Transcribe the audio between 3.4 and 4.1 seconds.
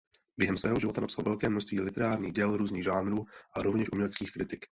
a rovněž